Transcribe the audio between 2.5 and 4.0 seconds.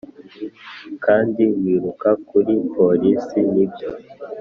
polisi, nibyo